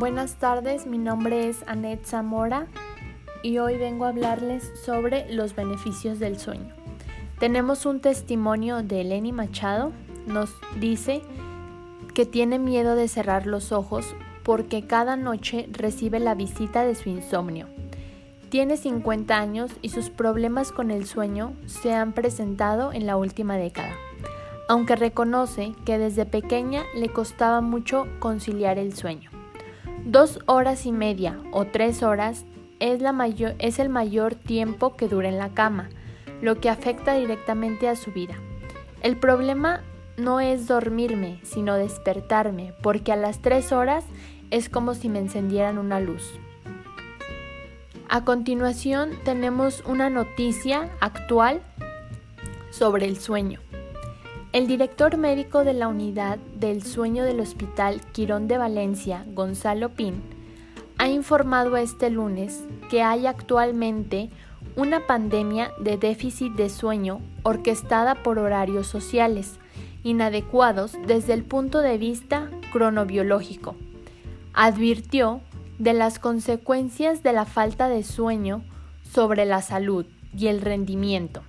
[0.00, 2.68] Buenas tardes, mi nombre es Anet Zamora
[3.42, 6.74] y hoy vengo a hablarles sobre los beneficios del sueño.
[7.38, 9.92] Tenemos un testimonio de Eleni Machado,
[10.26, 11.20] nos dice
[12.14, 14.06] que tiene miedo de cerrar los ojos
[14.42, 17.66] porque cada noche recibe la visita de su insomnio.
[18.48, 23.58] Tiene 50 años y sus problemas con el sueño se han presentado en la última
[23.58, 23.92] década,
[24.66, 29.29] aunque reconoce que desde pequeña le costaba mucho conciliar el sueño.
[30.04, 32.46] Dos horas y media o tres horas
[32.80, 35.90] es, el mayor tiempo que dura en la cama,
[36.40, 38.34] lo que afecta directamente a su vida.
[39.02, 39.82] El problema
[40.16, 44.04] no es dormirme, sino despertarme, porque a las tres horas
[44.50, 46.32] es como si me encendieran una luz.
[48.08, 51.60] A continuación tenemos una noticia actual
[52.70, 53.60] sobre el sueño.
[54.52, 60.20] El director médico de la unidad del sueño del Hospital Quirón de Valencia, Gonzalo Pin,
[60.98, 64.28] ha informado este lunes que hay actualmente
[64.74, 69.60] una pandemia de déficit de sueño orquestada por horarios sociales,
[70.02, 73.76] inadecuados desde el punto de vista cronobiológico.
[74.52, 75.42] Advirtió
[75.78, 78.64] de las consecuencias de la falta de sueño
[79.08, 81.42] sobre la salud y el rendimiento,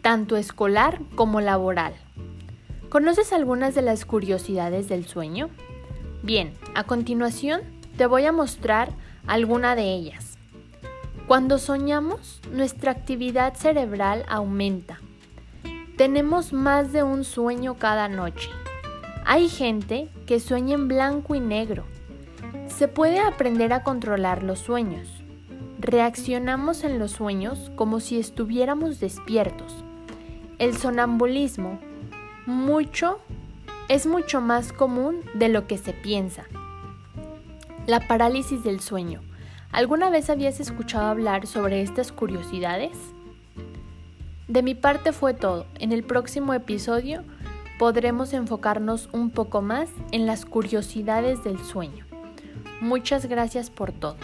[0.00, 1.92] tanto escolar como laboral.
[2.88, 5.50] ¿Conoces algunas de las curiosidades del sueño?
[6.22, 7.62] Bien, a continuación
[7.96, 8.90] te voy a mostrar
[9.26, 10.38] alguna de ellas.
[11.26, 15.00] Cuando soñamos, nuestra actividad cerebral aumenta.
[15.96, 18.48] Tenemos más de un sueño cada noche.
[19.26, 21.84] Hay gente que sueña en blanco y negro
[22.78, 25.08] se puede aprender a controlar los sueños.
[25.80, 29.84] Reaccionamos en los sueños como si estuviéramos despiertos.
[30.58, 31.80] El sonambulismo
[32.48, 33.20] mucho
[33.90, 36.44] es mucho más común de lo que se piensa.
[37.86, 39.20] La parálisis del sueño.
[39.70, 42.96] ¿Alguna vez habías escuchado hablar sobre estas curiosidades?
[44.46, 45.66] De mi parte fue todo.
[45.78, 47.22] En el próximo episodio
[47.78, 52.06] podremos enfocarnos un poco más en las curiosidades del sueño.
[52.80, 54.16] Muchas gracias por todo.